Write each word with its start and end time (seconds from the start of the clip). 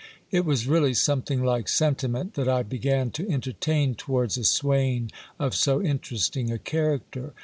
It 0.31 0.45
was 0.45 0.65
really 0.65 0.95
something 0.95 1.43
like 1.45 1.67
sentiment 1.67 2.33
that 2.33 2.49
I 2.49 2.63
began 2.63 3.11
to 3.11 3.29
entertain 3.31 3.93
towards 3.93 4.35
a 4.35 4.43
swain 4.43 5.11
of 5.37 5.53
so 5.53 5.79
interesting 5.79 6.51
a 6.51 6.57
character. 6.57 7.35